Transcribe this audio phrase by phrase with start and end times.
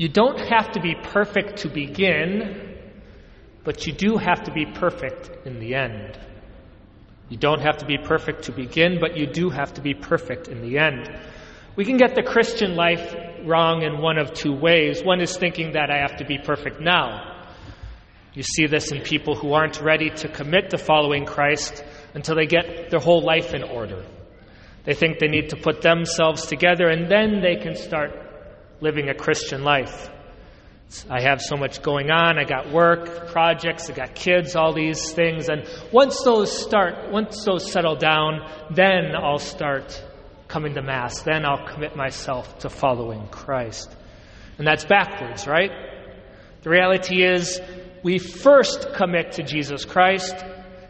[0.00, 2.74] You don't have to be perfect to begin,
[3.64, 6.18] but you do have to be perfect in the end.
[7.28, 10.48] You don't have to be perfect to begin, but you do have to be perfect
[10.48, 11.06] in the end.
[11.76, 15.04] We can get the Christian life wrong in one of two ways.
[15.04, 17.44] One is thinking that I have to be perfect now.
[18.32, 22.46] You see this in people who aren't ready to commit to following Christ until they
[22.46, 24.02] get their whole life in order.
[24.84, 28.29] They think they need to put themselves together and then they can start
[28.80, 30.10] living a Christian life.
[31.08, 32.38] I have so much going on.
[32.38, 35.48] I got work, projects, I got kids, all these things.
[35.48, 38.40] And once those start, once those settle down,
[38.70, 40.02] then I'll start
[40.48, 41.22] coming to Mass.
[41.22, 43.94] Then I'll commit myself to following Christ.
[44.58, 45.70] And that's backwards, right?
[46.62, 47.60] The reality is,
[48.02, 50.34] we first commit to Jesus Christ,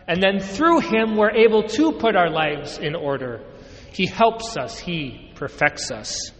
[0.08, 3.44] and then through Him, we're able to put our lives in order.
[3.92, 6.32] He helps us, He perfects us.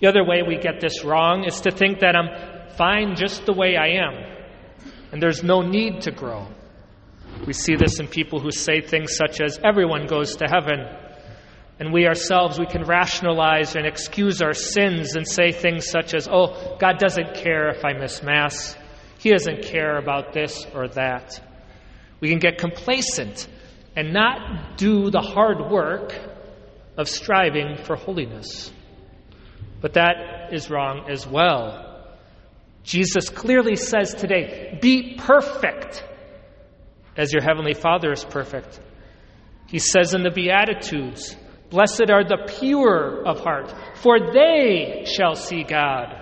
[0.00, 3.52] The other way we get this wrong is to think that I'm fine just the
[3.52, 4.14] way I am,
[5.12, 6.46] and there's no need to grow.
[7.46, 10.86] We see this in people who say things such as, everyone goes to heaven.
[11.80, 16.28] And we ourselves, we can rationalize and excuse our sins and say things such as,
[16.28, 18.76] oh, God doesn't care if I miss Mass.
[19.18, 21.40] He doesn't care about this or that.
[22.20, 23.46] We can get complacent
[23.94, 26.12] and not do the hard work
[26.96, 28.72] of striving for holiness.
[29.80, 31.84] But that is wrong as well.
[32.82, 36.04] Jesus clearly says today, be perfect
[37.16, 38.80] as your heavenly Father is perfect.
[39.66, 41.36] He says in the Beatitudes,
[41.70, 46.14] Blessed are the pure of heart, for they shall see God.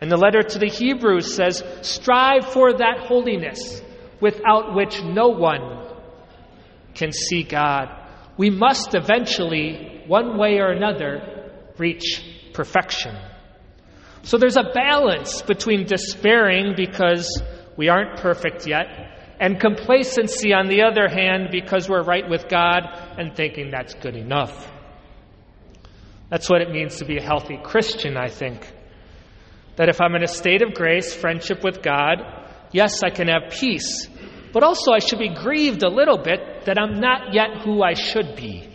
[0.00, 3.82] And the letter to the Hebrews says, Strive for that holiness
[4.20, 5.88] without which no one
[6.94, 7.88] can see God.
[8.36, 12.22] We must eventually, one way or another, reach
[12.56, 13.14] perfection.
[14.22, 17.40] So there's a balance between despairing because
[17.76, 18.86] we aren't perfect yet,
[19.38, 22.80] and complacency, on the other hand, because we're right with God
[23.18, 24.72] and thinking that's good enough.
[26.30, 28.66] That's what it means to be a healthy Christian, I think.
[29.76, 32.16] That if I'm in a state of grace, friendship with God,
[32.72, 34.08] yes, I can have peace,
[34.54, 37.92] but also I should be grieved a little bit that I'm not yet who I
[37.92, 38.66] should be.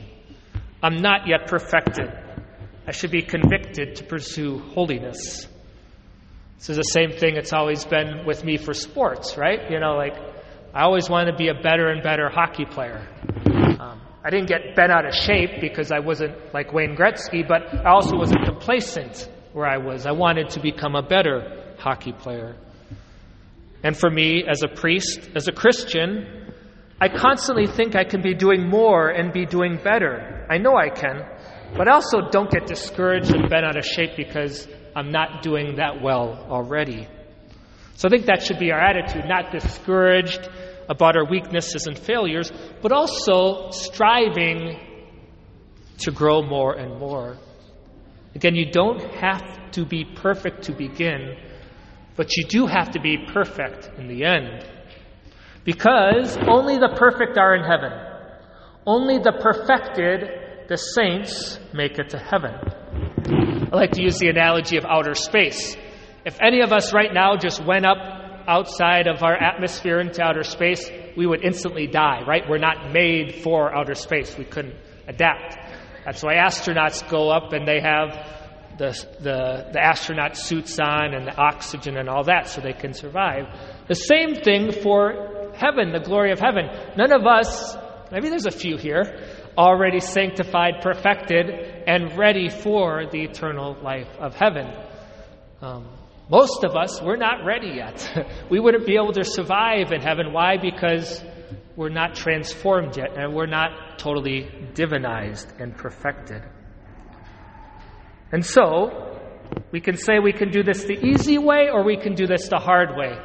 [0.84, 2.21] I'm not yet perfected.
[2.88, 5.48] I should be convicted to pursue holiness.
[6.58, 9.70] This is the same thing it's always been with me for sports, right?
[9.70, 10.16] You know, like,
[10.74, 13.08] I always wanted to be a better and better hockey player.
[13.80, 17.74] Um, I didn't get bent out of shape because I wasn't like Wayne Gretzky, but
[17.86, 20.06] I also wasn't complacent where I was.
[20.06, 22.56] I wanted to become a better hockey player.
[23.84, 26.54] And for me, as a priest, as a Christian,
[27.00, 30.46] I constantly think I can be doing more and be doing better.
[30.50, 31.26] I know I can.
[31.76, 36.02] But also don't get discouraged and bent out of shape because I'm not doing that
[36.02, 37.08] well already.
[37.96, 40.50] So I think that should be our attitude, not discouraged
[40.90, 42.52] about our weaknesses and failures,
[42.82, 44.80] but also striving
[46.00, 47.38] to grow more and more.
[48.36, 51.38] Again, you don't have to be perfect to begin,
[52.16, 54.66] but you do have to be perfect in the end.
[55.64, 57.92] Because only the perfect are in heaven.
[58.86, 62.54] Only the perfected the saints make it to heaven.
[63.74, 65.76] I like to use the analogy of outer space.
[66.26, 67.98] If any of us right now just went up
[68.48, 72.44] outside of our atmosphere into outer space, we would instantly die, right?
[72.50, 74.38] We're not made for outer space.
[74.38, 74.76] We couldn't
[75.10, 75.58] adapt.
[76.06, 81.28] That's why astronauts go up and they have the, the, the astronaut suits on and
[81.28, 83.44] the oxygen and all that so they can survive.
[83.90, 86.70] The same thing for heaven, the glory of heaven.
[86.96, 87.76] None of us,
[88.10, 89.20] maybe there's a few here,
[89.62, 91.50] already sanctified, perfected,
[91.86, 94.68] and ready for the eternal life of heaven.
[95.62, 95.88] Um,
[96.30, 98.28] most of us, we're not ready yet.
[98.50, 100.34] we wouldn't be able to survive in heaven.
[100.34, 100.58] Why?
[100.58, 101.24] Because
[101.76, 106.42] we're not transformed yet, and we're not totally divinized and perfected.
[108.32, 109.20] And so,
[109.72, 112.48] we can say we can do this the easy way or we can do this
[112.48, 113.16] the hard way.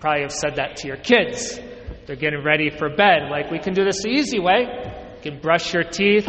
[0.00, 1.58] Probably have said that to your kids.
[2.06, 3.30] They're getting ready for bed.
[3.30, 4.91] Like, we can do this the easy way.
[5.22, 6.28] You can brush your teeth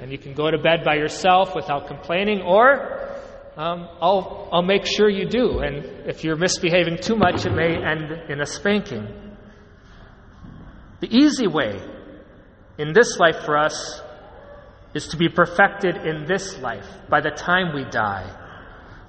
[0.00, 3.16] and you can go to bed by yourself without complaining, or
[3.56, 5.60] um, I'll, I'll make sure you do.
[5.60, 9.06] And if you're misbehaving too much, it may end in a spanking.
[11.00, 11.80] The easy way
[12.78, 14.02] in this life for us
[14.94, 18.36] is to be perfected in this life by the time we die.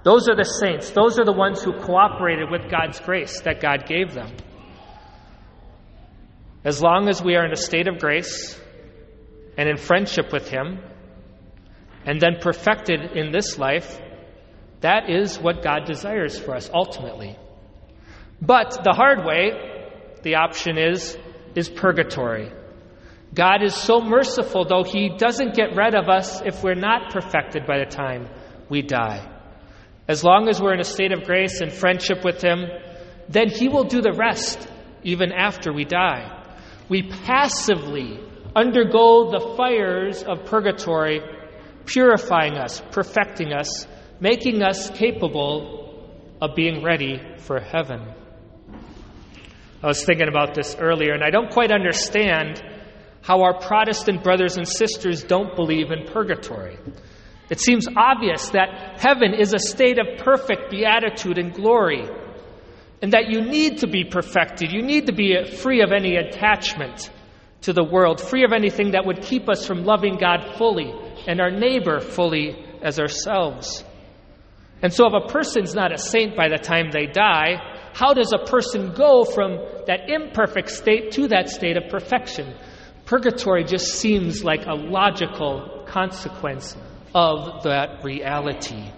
[0.04, 0.92] Those are the saints.
[0.92, 4.32] Those are the ones who cooperated with God's grace that God gave them.
[6.64, 8.60] As long as we are in a state of grace,
[9.58, 10.80] and in friendship with Him,
[12.06, 14.00] and then perfected in this life,
[14.82, 17.38] That is what God desires for us ultimately.
[18.42, 19.52] But the hard way,
[20.24, 21.18] the option is,
[21.56, 22.52] is purgatory.
[23.34, 27.66] God is so merciful, though, He doesn't get rid of us if we're not perfected
[27.66, 28.28] by the time
[28.70, 29.28] we die.
[30.08, 32.66] As long as we're in a state of grace and friendship with Him,
[33.30, 34.68] then He will do the rest
[35.04, 36.44] even after we die.
[36.90, 38.20] We passively
[38.56, 41.22] undergo the fires of purgatory,
[41.86, 43.88] purifying us, perfecting us,
[44.20, 46.10] making us capable
[46.42, 48.02] of being ready for heaven.
[49.84, 52.62] I was thinking about this earlier, and I don't quite understand
[53.22, 56.78] how our Protestant brothers and sisters don't believe in purgatory.
[57.50, 62.08] It seems obvious that heaven is a state of perfect beatitude and glory,
[63.02, 64.72] and that you need to be perfected.
[64.72, 67.10] You need to be free of any attachment
[67.62, 70.94] to the world, free of anything that would keep us from loving God fully
[71.28, 73.84] and our neighbor fully as ourselves.
[74.82, 77.58] And so, if a person's not a saint by the time they die,
[77.94, 82.56] how does a person go from that imperfect state to that state of perfection?
[83.06, 86.76] Purgatory just seems like a logical consequence
[87.14, 88.90] of that reality.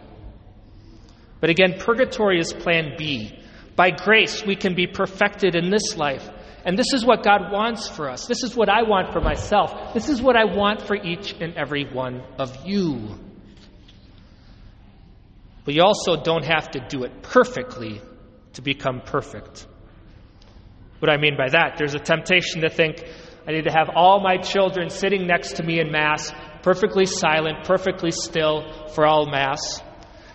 [1.42, 3.38] But again, purgatory is plan B.
[3.75, 6.30] By grace, we can be perfected in this life.
[6.65, 8.25] And this is what God wants for us.
[8.25, 9.94] This is what I want for myself.
[9.94, 13.19] This is what I want for each and every one of you.
[15.65, 18.01] But you also don't have to do it perfectly
[18.54, 19.68] to become perfect.
[21.00, 23.04] What I mean by that, there's a temptation to think
[23.45, 26.31] I need to have all my children sitting next to me in Mass,
[26.62, 29.81] perfectly silent, perfectly still for all Mass.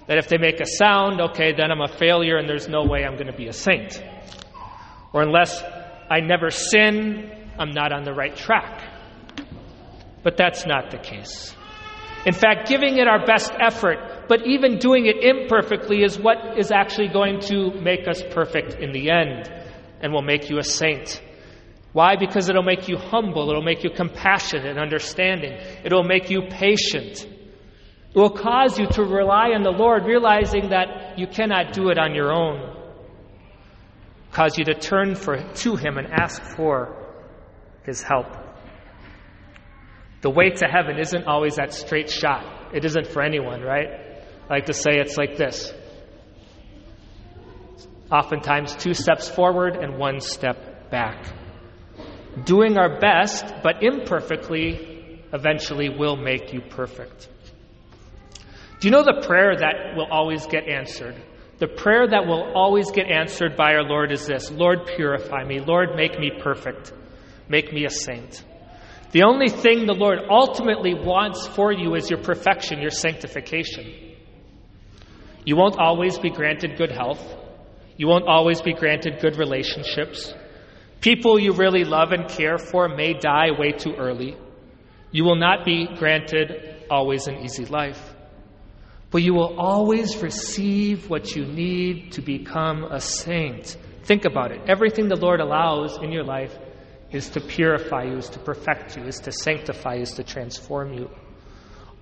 [0.08, 3.04] That if they make a sound, okay, then I'm a failure and there's no way
[3.04, 4.02] I'm going to be a saint.
[5.14, 5.62] Or unless
[6.10, 8.82] I never sin, I'm not on the right track.
[10.22, 11.54] But that's not the case.
[12.26, 16.70] In fact, giving it our best effort, but even doing it imperfectly, is what is
[16.70, 19.50] actually going to make us perfect in the end
[20.00, 21.22] and will make you a saint.
[21.92, 22.16] Why?
[22.16, 25.52] Because it'll make you humble, it'll make you compassionate and understanding,
[25.84, 27.24] it'll make you patient.
[27.24, 31.98] It will cause you to rely on the Lord, realizing that you cannot do it
[31.98, 32.77] on your own.
[34.32, 36.94] Cause you to turn for, to Him and ask for
[37.84, 38.26] His help.
[40.20, 42.74] The way to heaven isn't always that straight shot.
[42.74, 43.88] It isn't for anyone, right?
[44.48, 45.72] I like to say it's like this.
[48.10, 51.26] Oftentimes, two steps forward and one step back.
[52.44, 57.28] Doing our best, but imperfectly, eventually will make you perfect.
[58.80, 61.16] Do you know the prayer that will always get answered?
[61.58, 65.60] The prayer that will always get answered by our Lord is this Lord, purify me.
[65.60, 66.92] Lord, make me perfect.
[67.48, 68.44] Make me a saint.
[69.10, 74.14] The only thing the Lord ultimately wants for you is your perfection, your sanctification.
[75.44, 77.24] You won't always be granted good health.
[77.96, 80.32] You won't always be granted good relationships.
[81.00, 84.36] People you really love and care for may die way too early.
[85.10, 88.14] You will not be granted always an easy life.
[89.10, 93.76] But you will always receive what you need to become a saint.
[94.04, 94.60] Think about it.
[94.68, 96.56] Everything the Lord allows in your life
[97.10, 100.92] is to purify you, is to perfect you, is to sanctify you, is to transform
[100.92, 101.10] you.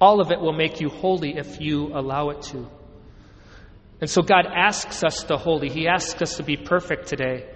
[0.00, 2.69] All of it will make you holy if you allow it to.
[4.00, 5.70] And so God asks us to holy.
[5.70, 7.48] He asks us to be perfect today.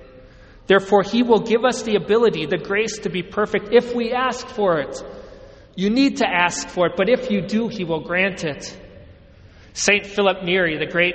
[0.67, 4.47] Therefore, He will give us the ability, the grace to be perfect if we ask
[4.47, 5.03] for it.
[5.75, 8.79] You need to ask for it, but if you do, He will grant it.
[9.73, 10.07] St.
[10.07, 11.15] Philip Neri, the great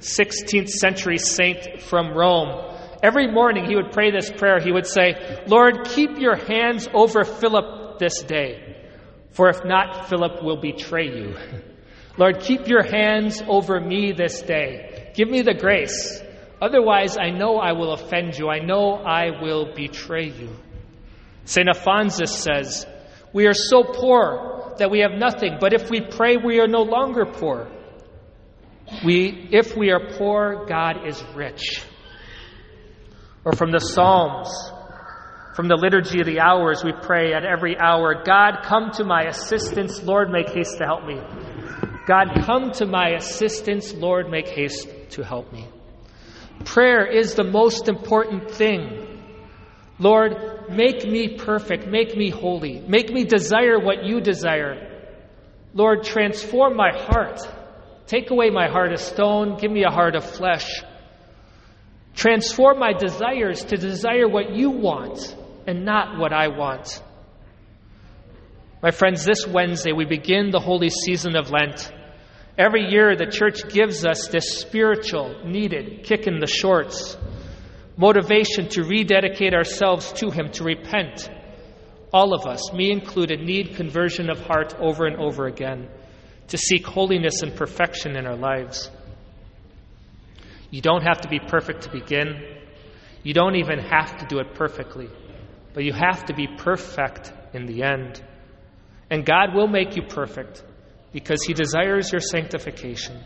[0.00, 4.60] 16th century saint from Rome, every morning he would pray this prayer.
[4.60, 8.76] He would say, Lord, keep your hands over Philip this day,
[9.32, 11.36] for if not, Philip will betray you.
[12.18, 15.12] Lord, keep your hands over me this day.
[15.14, 16.22] Give me the grace.
[16.60, 18.48] Otherwise, I know I will offend you.
[18.48, 20.50] I know I will betray you.
[21.44, 21.66] St.
[21.66, 22.86] Alphonsus says,
[23.32, 26.82] We are so poor that we have nothing, but if we pray, we are no
[26.82, 27.70] longer poor.
[29.04, 31.82] We, if we are poor, God is rich.
[33.44, 34.50] Or from the Psalms,
[35.54, 39.22] from the Liturgy of the Hours, we pray at every hour God, come to my
[39.24, 40.02] assistance.
[40.02, 41.20] Lord, make haste to help me.
[42.06, 43.94] God, come to my assistance.
[43.94, 45.66] Lord, make haste to help me.
[46.64, 49.06] Prayer is the most important thing.
[49.98, 51.86] Lord, make me perfect.
[51.86, 52.80] Make me holy.
[52.80, 55.06] Make me desire what you desire.
[55.74, 57.40] Lord, transform my heart.
[58.10, 59.56] Take away my heart of stone.
[59.56, 60.82] Give me a heart of flesh.
[62.16, 67.00] Transform my desires to desire what you want and not what I want.
[68.82, 71.92] My friends, this Wednesday we begin the holy season of Lent.
[72.58, 77.16] Every year, the church gives us this spiritual, needed kick in the shorts,
[77.96, 81.30] motivation to rededicate ourselves to Him, to repent.
[82.12, 85.88] All of us, me included, need conversion of heart over and over again,
[86.50, 88.90] to seek holiness and perfection in our lives.
[90.70, 92.42] You don't have to be perfect to begin.
[93.22, 95.08] You don't even have to do it perfectly,
[95.74, 98.22] but you have to be perfect in the end.
[99.10, 100.62] And God will make you perfect
[101.12, 103.20] because He desires your sanctification.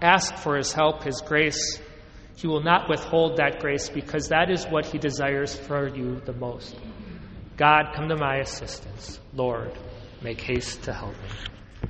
[0.00, 1.80] Ask for His help, His grace.
[2.36, 6.32] He will not withhold that grace because that is what He desires for you the
[6.32, 6.76] most.
[7.56, 9.18] God, come to my assistance.
[9.32, 9.72] Lord,
[10.22, 11.55] make haste to help me.